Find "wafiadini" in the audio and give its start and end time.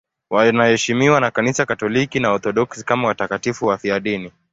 3.65-4.31